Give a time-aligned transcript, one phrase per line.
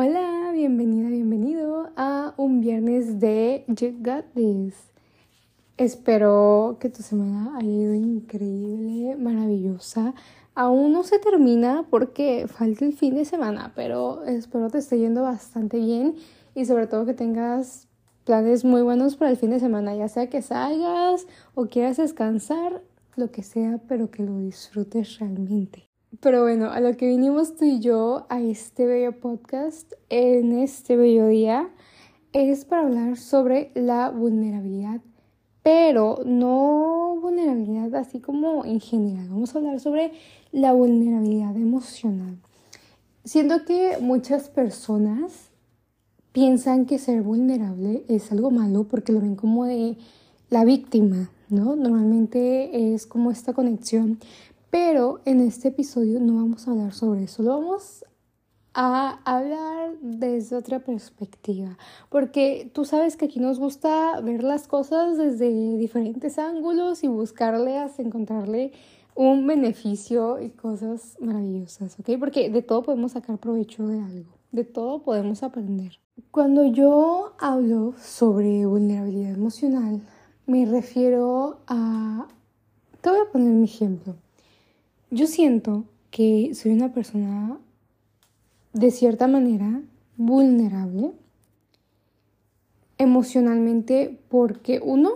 [0.00, 4.76] Hola, bienvenida, bienvenido a un viernes de You Got This.
[5.76, 10.14] Espero que tu semana haya ido increíble, maravillosa.
[10.54, 15.22] Aún no se termina porque falta el fin de semana, pero espero te esté yendo
[15.22, 16.14] bastante bien
[16.54, 17.88] y sobre todo que tengas
[18.22, 21.26] planes muy buenos para el fin de semana, ya sea que salgas
[21.56, 22.84] o quieras descansar,
[23.16, 25.87] lo que sea, pero que lo disfrutes realmente.
[26.20, 30.96] Pero bueno, a lo que vinimos tú y yo a este bello podcast en este
[30.96, 31.68] bello día
[32.32, 35.02] es para hablar sobre la vulnerabilidad,
[35.62, 39.28] pero no vulnerabilidad así como en general.
[39.28, 40.12] Vamos a hablar sobre
[40.50, 42.38] la vulnerabilidad emocional.
[43.24, 45.50] Siento que muchas personas
[46.32, 49.98] piensan que ser vulnerable es algo malo porque lo ven como de
[50.48, 51.76] la víctima, ¿no?
[51.76, 54.18] Normalmente es como esta conexión
[54.70, 58.04] pero en este episodio no vamos a hablar sobre eso, lo vamos
[58.74, 61.76] a hablar desde otra perspectiva,
[62.10, 67.78] porque tú sabes que aquí nos gusta ver las cosas desde diferentes ángulos y buscarle
[67.78, 68.72] hasta encontrarle
[69.14, 72.10] un beneficio y cosas maravillosas, ¿ok?
[72.20, 75.98] Porque de todo podemos sacar provecho de algo, de todo podemos aprender.
[76.30, 80.02] Cuando yo hablo sobre vulnerabilidad emocional,
[80.46, 82.28] me refiero a...
[83.00, 84.14] Te voy a poner mi ejemplo.
[85.10, 87.58] Yo siento que soy una persona
[88.74, 89.82] de cierta manera
[90.16, 91.12] vulnerable
[92.98, 95.12] emocionalmente porque uno,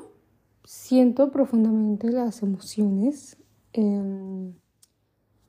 [0.64, 3.36] siento profundamente las emociones
[3.72, 4.54] em,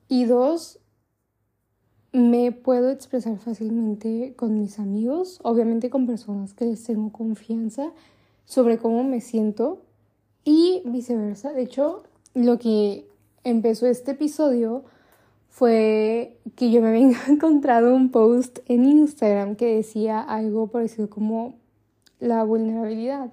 [0.08, 0.80] y dos,
[2.12, 7.92] me puedo expresar fácilmente con mis amigos, obviamente con personas que les tengo confianza
[8.44, 9.82] sobre cómo me siento
[10.44, 11.52] y viceversa.
[11.52, 12.02] De hecho,
[12.34, 13.08] lo que
[13.44, 14.84] empezó este episodio
[15.48, 21.54] fue que yo me había encontrado un post en Instagram que decía algo parecido como
[22.18, 23.32] la vulnerabilidad.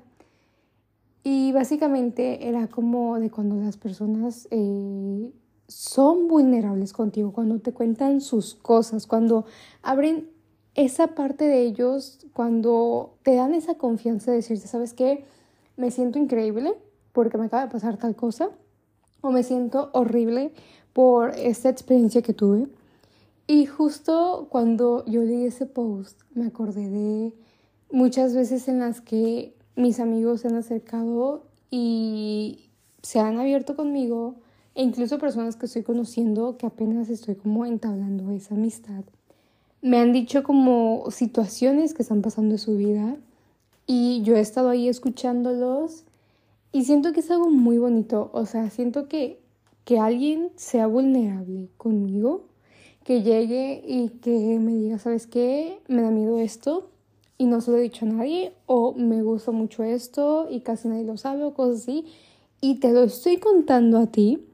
[1.23, 5.31] Y básicamente era como de cuando las personas eh,
[5.67, 9.45] son vulnerables contigo, cuando te cuentan sus cosas, cuando
[9.81, 10.29] abren
[10.75, 15.25] esa parte de ellos, cuando te dan esa confianza de decirte, ¿sabes qué?
[15.77, 16.73] Me siento increíble
[17.13, 18.51] porque me acaba de pasar tal cosa
[19.21, 20.51] o me siento horrible
[20.93, 22.67] por esta experiencia que tuve.
[23.47, 27.33] Y justo cuando yo leí ese post, me acordé de
[27.91, 32.69] muchas veces en las que mis amigos se han acercado y
[33.01, 34.35] se han abierto conmigo,
[34.75, 39.03] e incluso personas que estoy conociendo que apenas estoy como entablando esa amistad.
[39.81, 43.17] Me han dicho como situaciones que están pasando en su vida
[43.87, 46.05] y yo he estado ahí escuchándolos
[46.71, 49.41] y siento que es algo muy bonito, o sea, siento que,
[49.83, 52.45] que alguien sea vulnerable conmigo,
[53.03, 55.79] que llegue y que me diga, ¿sabes qué?
[55.87, 56.91] Me da miedo esto
[57.37, 60.87] y no se lo he dicho a nadie, o me gusta mucho esto y casi
[60.87, 62.05] nadie lo sabe, o cosas así,
[62.61, 64.45] y te lo estoy contando a ti.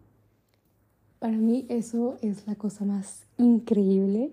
[1.19, 4.31] Para mí eso es la cosa más increíble,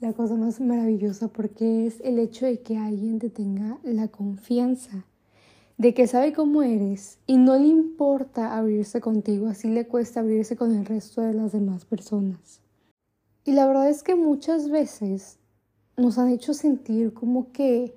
[0.00, 5.04] la cosa más maravillosa, porque es el hecho de que alguien te tenga la confianza
[5.76, 10.56] de que sabe cómo eres y no le importa abrirse contigo, así le cuesta abrirse
[10.56, 12.60] con el resto de las demás personas.
[13.44, 15.38] Y la verdad es que muchas veces
[15.96, 17.94] nos han hecho sentir como que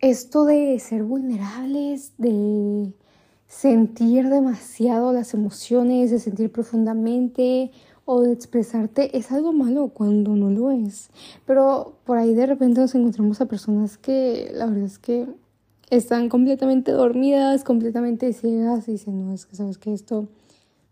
[0.00, 2.92] esto de ser vulnerables, de
[3.46, 7.70] sentir demasiado las emociones, de sentir profundamente
[8.04, 11.10] o de expresarte es algo malo cuando no lo es.
[11.46, 15.26] Pero por ahí de repente nos encontramos a personas que la verdad es que
[15.90, 20.28] están completamente dormidas, completamente ciegas y dicen, no, es que sabes que esto,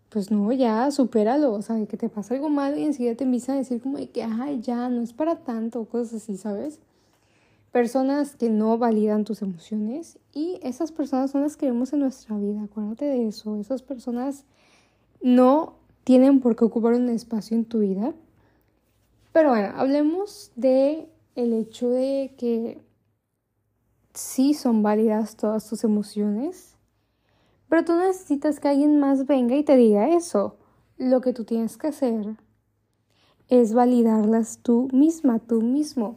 [0.08, 3.54] pues no, ya, supéralo, o sea, que te pasa algo malo y enseguida te empiezan
[3.56, 6.80] a decir como que, ay, ya, no es para tanto, cosas así, ¿sabes?
[7.70, 12.36] Personas que no validan tus emociones y esas personas son las que vemos en nuestra
[12.36, 14.44] vida, acuérdate de eso, esas personas
[15.22, 18.14] no tienen por qué ocupar un espacio en tu vida.
[19.32, 21.06] Pero bueno, hablemos de
[21.36, 22.80] el hecho de que
[24.18, 26.76] sí son válidas todas tus emociones,
[27.68, 30.56] pero tú necesitas que alguien más venga y te diga eso.
[30.96, 32.36] Lo que tú tienes que hacer
[33.48, 36.16] es validarlas tú misma, tú mismo.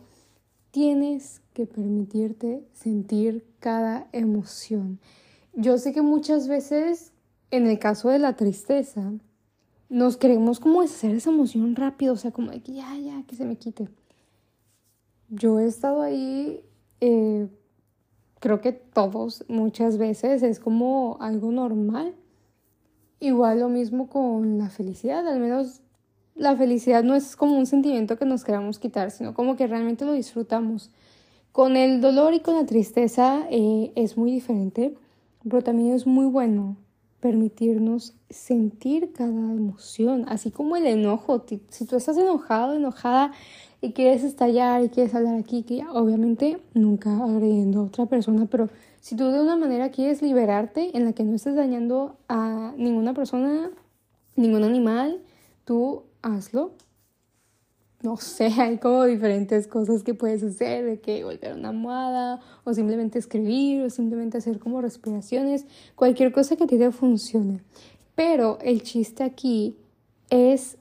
[0.71, 4.99] Tienes que permitirte sentir cada emoción.
[5.53, 7.13] Yo sé que muchas veces,
[7.51, 9.11] en el caso de la tristeza,
[9.89, 13.35] nos queremos como hacer esa emoción rápido, o sea, como de que ya, ya, que
[13.35, 13.89] se me quite.
[15.29, 16.65] Yo he estado ahí
[17.01, 17.47] eh,
[18.41, 22.13] creo que todos muchas veces es como algo normal.
[23.21, 25.81] Igual lo mismo con la felicidad, al menos
[26.35, 30.05] la felicidad no es como un sentimiento que nos queramos quitar, sino como que realmente
[30.05, 30.89] lo disfrutamos.
[31.51, 34.95] Con el dolor y con la tristeza eh, es muy diferente,
[35.43, 36.77] pero también es muy bueno
[37.21, 41.45] permitirnos sentir cada emoción, así como el enojo.
[41.69, 43.31] Si tú estás enojado, enojada
[43.79, 48.69] y quieres estallar y quieres hablar aquí, que obviamente nunca agrediendo a otra persona, pero
[48.99, 53.13] si tú de una manera quieres liberarte en la que no estés dañando a ninguna
[53.13, 53.71] persona,
[54.35, 55.21] ningún animal,
[55.63, 56.71] tú hazlo.
[58.03, 62.73] No sé, hay como diferentes cosas que puedes hacer, de que volver una almohada, o
[62.73, 65.65] simplemente escribir, o simplemente hacer como respiraciones,
[65.95, 67.61] cualquier cosa que a ti funcione.
[68.15, 69.77] Pero el chiste aquí
[70.29, 70.77] es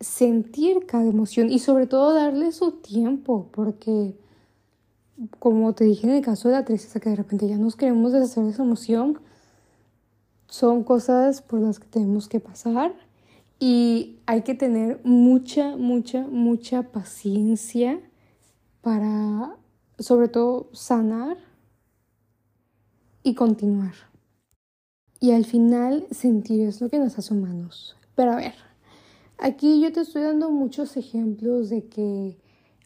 [0.00, 4.14] sentir cada emoción y sobre todo darle su tiempo, porque
[5.38, 8.12] como te dije en el caso de la tristeza, que de repente ya nos queremos
[8.12, 9.20] deshacer de esa emoción,
[10.48, 12.94] son cosas por las que tenemos que pasar
[13.66, 17.98] y hay que tener mucha, mucha, mucha paciencia
[18.82, 19.56] para,
[19.98, 21.38] sobre todo, sanar
[23.22, 23.94] y continuar.
[25.18, 27.96] Y al final sentir es lo que nos hace humanos.
[28.14, 28.52] Pero a ver,
[29.38, 32.36] aquí yo te estoy dando muchos ejemplos de que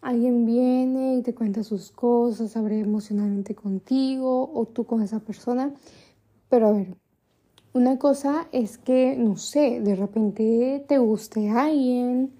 [0.00, 5.74] alguien viene y te cuenta sus cosas, abre emocionalmente contigo o tú con esa persona.
[6.48, 6.96] Pero a ver,
[7.78, 12.32] una cosa es que, no sé, de repente te guste alguien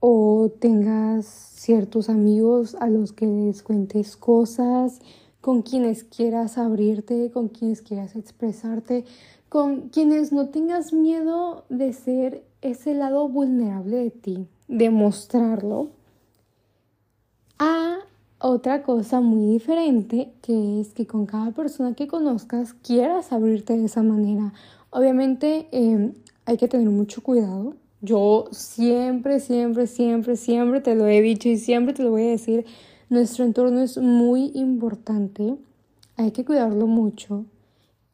[0.00, 5.00] o tengas ciertos amigos a los que les cuentes cosas,
[5.42, 9.04] con quienes quieras abrirte, con quienes quieras expresarte,
[9.50, 15.90] con quienes no tengas miedo de ser ese lado vulnerable de ti, de mostrarlo.
[18.38, 23.86] Otra cosa muy diferente que es que con cada persona que conozcas quieras abrirte de
[23.86, 24.52] esa manera
[24.96, 26.14] Obviamente em,
[26.46, 27.74] hay que tener mucho cuidado.
[28.00, 32.30] Yo siempre, siempre, siempre, siempre te lo he dicho y siempre te lo voy a
[32.30, 32.64] decir.
[33.10, 35.56] Nuestro entorno es muy importante.
[36.16, 37.44] Hay que cuidarlo mucho.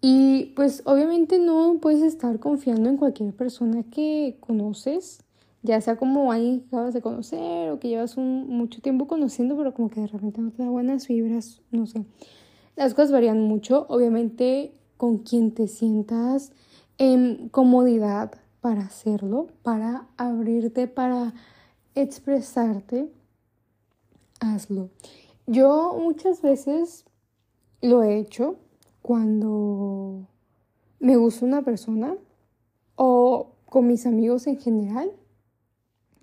[0.00, 5.20] Y pues obviamente no puedes estar confiando en cualquier persona que conoces,
[5.62, 9.74] ya sea como alguien que acabas de conocer o que llevas mucho tiempo conociendo, pero
[9.74, 12.04] como que de repente no te da buenas vibras, no sé.
[12.76, 16.52] Las cosas varían mucho, obviamente con quien te sientas
[16.98, 21.34] en comodidad para hacerlo, para abrirte, para
[21.94, 23.10] expresarte,
[24.40, 24.90] hazlo.
[25.46, 27.04] Yo muchas veces
[27.80, 28.56] lo he hecho
[29.02, 30.28] cuando
[31.00, 32.14] me gusta una persona
[32.94, 35.10] o con mis amigos en general,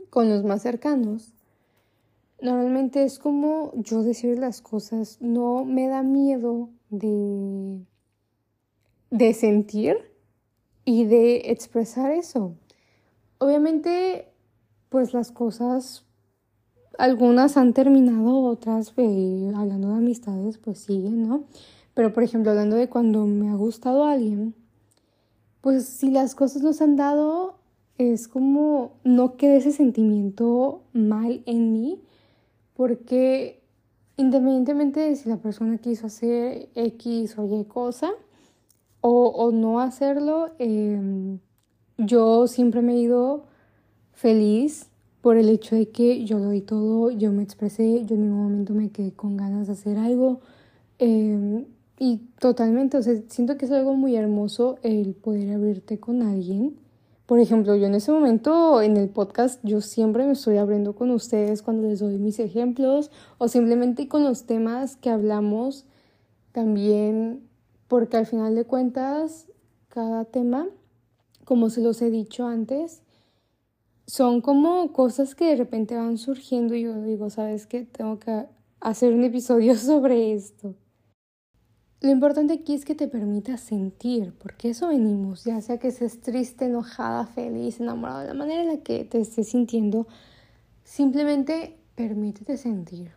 [0.09, 1.33] con los más cercanos.
[2.41, 7.81] Normalmente es como yo decir las cosas, no me da miedo de,
[9.11, 9.97] de sentir
[10.85, 12.55] y de expresar eso.
[13.37, 14.31] Obviamente,
[14.89, 16.05] pues las cosas,
[16.97, 21.43] algunas han terminado, otras, eh, hablando de amistades, pues siguen, ¿no?
[21.93, 24.55] Pero, por ejemplo, hablando de cuando me ha gustado alguien,
[25.61, 27.58] pues si las cosas nos han dado,
[27.99, 32.01] es como no quede ese sentimiento mal en mí,
[32.73, 33.61] porque
[34.15, 38.11] independientemente de si la persona quiso hacer X o Y cosa,
[39.01, 41.39] o, no hacerlo, em,
[41.97, 43.45] yo siempre me he ido
[44.13, 44.89] feliz
[45.21, 48.43] por el hecho de que yo lo di todo, yo me expresé, yo en ningún
[48.43, 50.39] momento me quedé con ganas de hacer algo.
[50.99, 51.65] Em,
[51.97, 56.77] y totalmente, o sea, siento que es algo muy hermoso el poder abrirte con alguien.
[57.29, 61.11] Por ejemplo, yo en ese momento en el podcast yo siempre me estoy abriendo con
[61.11, 65.85] ustedes cuando les doy mis ejemplos o simplemente con los temas que hablamos
[66.53, 67.47] también
[67.87, 69.45] porque al final de cuentas
[69.89, 70.69] cada tema,
[71.45, 73.03] como se los he dicho antes,
[74.07, 77.83] son como cosas que de repente van surgiendo y yo digo, ¿sabes qué?
[77.83, 78.47] Tengo que
[78.79, 80.73] hacer un episodio sobre esto.
[82.01, 86.21] Lo importante aquí es que te permitas sentir, porque eso venimos, ya sea que estés
[86.21, 90.07] triste, enojada, feliz, enamorada, la manera en la que te estés sintiendo,
[90.85, 93.11] simplemente permítete sentir.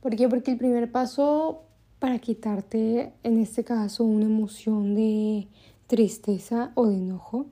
[0.00, 0.30] ¿Por qué?
[0.30, 1.64] Porque el primer paso
[1.98, 5.48] para quitarte, en este caso, una emoción de
[5.86, 7.46] tristeza o de enojo,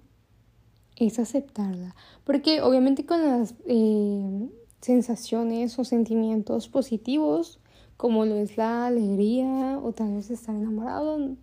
[0.97, 1.95] es aceptarla.
[2.25, 4.49] Porque obviamente con las eh,
[4.81, 7.61] sensaciones o sentimientos positivos,
[7.97, 11.37] como lo es la alegría o tal vez estar enamorado,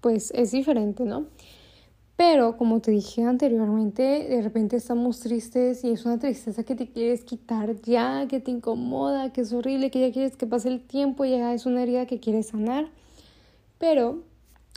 [0.00, 1.26] pues es diferente, ¿no?
[2.16, 6.88] Pero como te dije anteriormente, de repente estamos tristes y es una tristeza que te
[6.88, 10.86] quieres quitar ya, que te incomoda, que es horrible, que ya quieres que pase el
[10.86, 12.90] tiempo, ya es una herida que quieres sanar.
[13.78, 14.22] Pero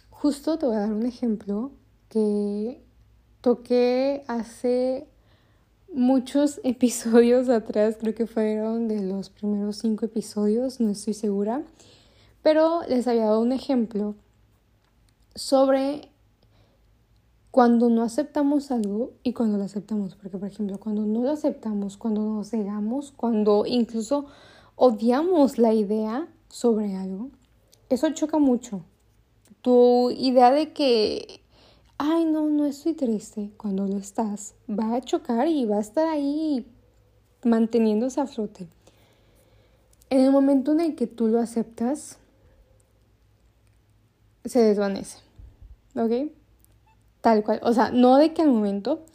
[0.10, 1.72] justo te voy a dar un ejemplo
[2.10, 2.82] que
[3.42, 5.08] toqué hace
[5.96, 11.64] muchos episodios atrás, creo que fueron de los primeros cinco episodios, no estoy segura,
[12.44, 14.14] pero les había dado un ejemplo
[15.34, 16.10] sobre
[17.56, 20.16] cuando no aceptamos algo y cuando lo aceptamos.
[20.16, 24.26] Porque, por ejemplo, cuando no lo aceptamos, cuando nos negamos, cuando incluso
[24.76, 27.30] odiamos la idea sobre algo,
[27.90, 28.84] eso choca mucho.
[29.62, 31.45] Tu idea de que,
[31.98, 36.08] ay, no, no estoy triste, cuando lo estás, va a chocar y va a estar
[36.08, 36.66] ahí
[37.44, 38.68] manteniéndose a flote.
[40.10, 42.18] En el momento en el que tú lo aceptas,
[44.44, 45.20] se desvanece.
[45.96, 46.32] ¿Ok?
[47.22, 47.60] Tal cual.
[47.64, 49.06] O sea, no de que al momento,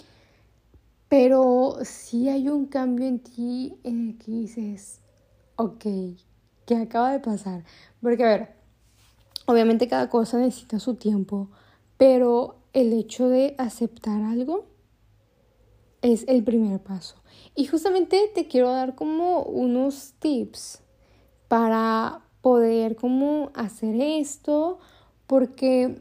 [1.09, 5.01] pero sí hay un cambio en ti en el que dices,
[5.57, 5.85] ok,
[6.67, 7.65] ¿qué acaba de pasar?
[8.01, 8.55] Porque, a ver,
[9.47, 11.49] obviamente cada cosa necesita su tiempo,
[11.97, 14.67] pero el hecho de aceptar algo
[16.03, 17.17] es el primer paso.
[17.55, 20.81] Y justamente te quiero dar como unos tips
[21.49, 24.79] para poder como hacer esto,
[25.27, 25.97] porque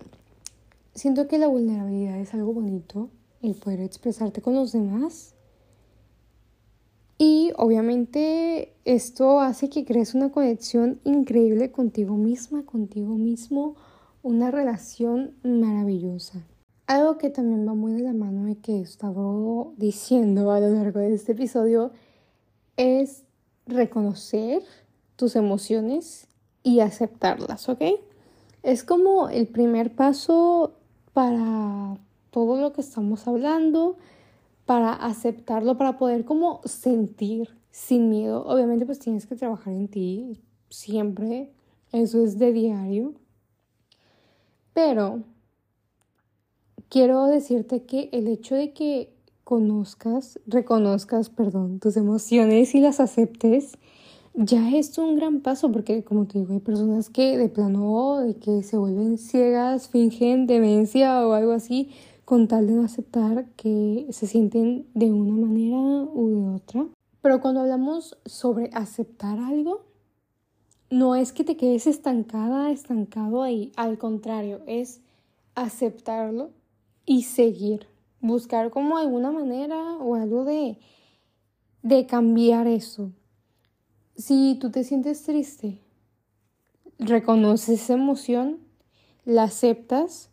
[0.93, 3.09] siento que la vulnerabilidad es algo bonito,
[3.41, 5.33] el poder expresarte con los demás.
[7.17, 13.75] Y obviamente esto hace que crees una conexión increíble contigo misma, contigo mismo,
[14.23, 16.45] una relación maravillosa.
[16.89, 20.69] Algo que también va muy de la mano de que he estado diciendo a lo
[20.69, 21.91] largo de este episodio
[22.77, 23.25] es
[23.67, 24.63] reconocer
[25.15, 26.27] tus emociones
[26.63, 27.83] y aceptarlas, ¿ok?
[28.63, 30.79] Es como el primer paso
[31.13, 31.99] para
[32.31, 33.95] todo lo que estamos hablando,
[34.65, 38.47] para aceptarlo, para poder como sentir sin miedo.
[38.47, 40.41] Obviamente pues tienes que trabajar en ti
[40.71, 41.53] siempre,
[41.91, 43.13] eso es de diario.
[44.73, 45.21] Pero
[46.89, 53.77] quiero decirte que el hecho de que conozcas, reconozcas, perdón, tus emociones y las aceptes,
[54.33, 58.35] ya es un gran paso porque como te digo hay personas que de plano de
[58.35, 61.89] que se vuelven ciegas fingen demencia o algo así
[62.25, 65.77] con tal de no aceptar que se sienten de una manera
[66.13, 66.85] u de otra.
[67.21, 69.81] Pero cuando hablamos sobre aceptar algo
[70.91, 75.01] no es que te quedes estancada estancado ahí al contrario es
[75.55, 76.51] aceptarlo
[77.09, 77.87] y seguir
[78.21, 80.77] buscar como alguna manera o algo de
[81.81, 83.11] de cambiar eso
[84.19, 85.79] si tú te sientes triste,
[86.97, 88.59] reconoces esa emoción,
[89.23, 90.29] la aceptas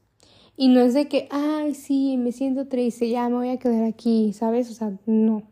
[0.57, 3.85] y no es de que, ay, sí, me siento triste, ya me voy a quedar
[3.85, 4.71] aquí, ¿sabes?
[4.71, 5.45] O sea, no.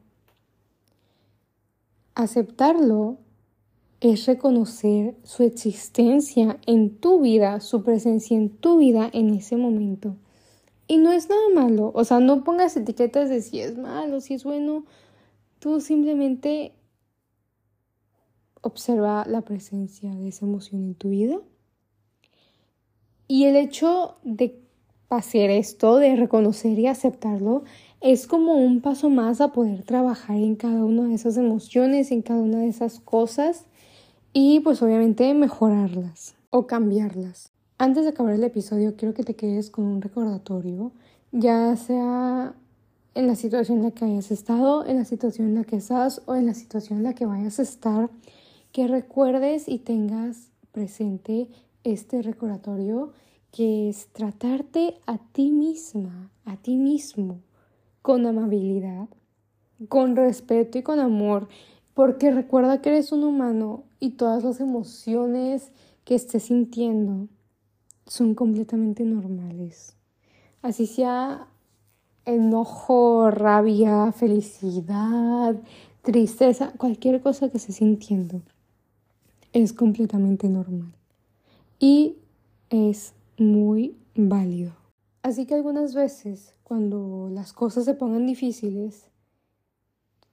[2.16, 3.18] Aceptarlo
[4.00, 10.16] es reconocer su existencia en tu vida, su presencia en tu vida en ese momento.
[10.86, 14.34] Y no es nada malo, o sea, no pongas etiquetas de si es malo, si
[14.34, 14.84] es bueno,
[15.58, 16.72] tú simplemente
[18.60, 21.38] observa la presencia de esa emoción en tu vida.
[23.28, 24.60] Y el hecho de
[25.08, 27.64] hacer esto, de reconocer y aceptarlo,
[28.00, 32.20] es como un paso más a poder trabajar en cada una de esas emociones, en
[32.20, 33.64] cada una de esas cosas
[34.34, 37.53] y pues obviamente mejorarlas o cambiarlas.
[37.76, 40.92] Antes de acabar el episodio, quiero que te quedes con un recordatorio,
[41.32, 42.54] ya sea
[43.16, 46.22] en la situación en la que hayas estado, en la situación en la que estás
[46.26, 48.10] o en la situación en la que vayas a estar
[48.70, 51.48] que recuerdes y tengas presente
[51.82, 53.12] este recordatorio
[53.50, 57.40] que es tratarte a ti misma, a ti mismo,
[58.02, 59.08] con amabilidad,
[59.88, 61.48] con respeto y con amor,
[61.92, 65.72] porque recuerda que eres un humano y todas las emociones
[66.04, 67.28] que estés sintiendo
[68.06, 69.96] son completamente normales.
[70.62, 71.46] Así sea
[72.24, 75.56] enojo, rabia, felicidad,
[76.02, 78.42] tristeza, cualquier cosa que estés sintiendo
[79.52, 80.92] es completamente normal
[81.78, 82.16] y
[82.70, 84.72] es muy válido.
[85.22, 89.06] Así que algunas veces cuando las cosas se pongan difíciles,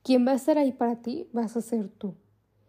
[0.03, 2.15] quien va a estar ahí para ti vas a ser tú.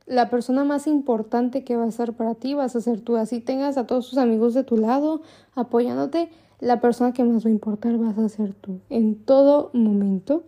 [0.07, 3.17] La persona más importante que va a estar para ti vas a ser tú.
[3.17, 5.23] Así tengas a todos tus amigos de tu lado
[5.55, 6.31] apoyándote,
[6.61, 8.81] la persona que más va a importar vas a ser tú.
[8.89, 10.45] En todo momento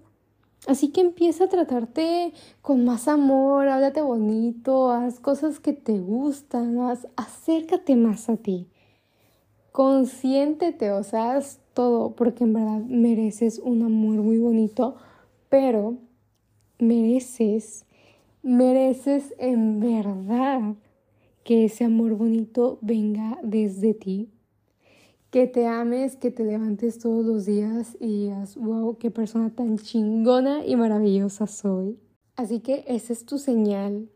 [0.67, 2.33] Así que empieza a tratarte
[2.63, 6.79] con más amor, háblate bonito, haz cosas que te gustan,
[7.17, 8.69] acércate más a ti.
[9.73, 14.97] Consiéntete, o sea, haz todo, porque en verdad mereces un amor muy bonito,
[15.51, 15.97] pero
[16.79, 17.85] mereces,
[18.45, 20.77] mereces en verdad
[21.45, 24.31] que ese amor bonito venga desde ti,
[25.31, 29.79] que te ames, que te levantes todos los días y digas, wow, qué persona tan
[29.79, 31.99] chingona y maravillosa soy.
[32.37, 34.09] Así que esa es tu señal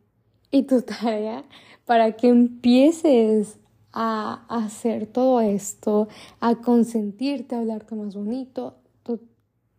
[0.50, 1.44] y tu tarea
[1.86, 3.58] para que empieces
[3.92, 6.08] a hacer todo esto,
[6.38, 8.76] a consentirte, a hablarte más bonito,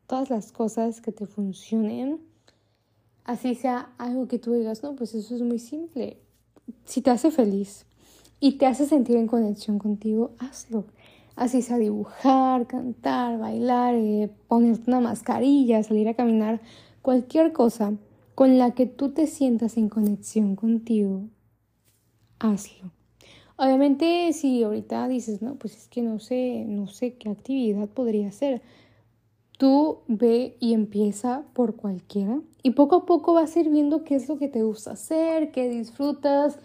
[0.08, 2.29] todas las cosas que te funcionen.
[3.30, 6.18] Así sea algo que tú digas, no, pues eso es muy simple.
[6.86, 7.86] Si te hace feliz
[8.40, 10.86] y te hace sentir en conexión contigo, hazlo.
[11.36, 16.60] Así sea dibujar, cantar, bailar, eh, ponerte una mascarilla, salir a caminar,
[17.04, 17.94] cualquier cosa
[18.34, 21.22] con la que tú te sientas en conexión contigo,
[22.40, 22.92] hazlo.
[23.58, 28.30] Obviamente, si ahorita dices, no, pues es que no sé, no sé qué actividad podría
[28.30, 28.64] hacer,
[29.60, 34.16] tú ve y empieza por cualquiera y poco a poco vas a ir viendo qué
[34.16, 36.58] es lo que te gusta hacer, qué disfrutas,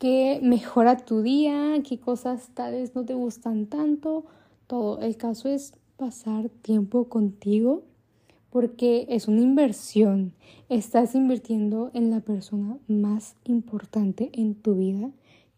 [0.00, 4.24] qué mejora tu día, qué cosas tal vez no te gustan tanto.
[4.66, 5.00] Todo.
[5.00, 7.84] El caso es pasar tiempo contigo
[8.50, 10.32] porque es una inversión.
[10.68, 15.12] Estás invirtiendo en la persona más importante en tu vida,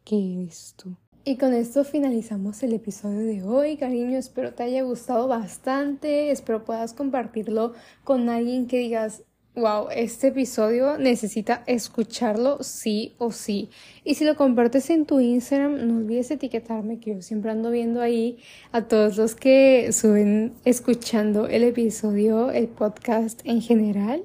[0.05, 0.95] que eres tú.
[1.25, 4.19] Y con esto finalizamos el episodio de hoy, cariño.
[4.19, 6.33] Espero te haya gustado bastante.
[6.33, 9.23] Espero puedas compartirlo con alguien que digas,
[9.55, 13.71] wow, este episodio necesita escucharlo sí o sí.
[14.03, 18.01] Y si lo compartes en tu Instagram, no olvides etiquetarme, que yo siempre ando viendo
[18.01, 18.39] ahí
[18.73, 24.25] a todos los que suben escuchando el episodio, el podcast en general.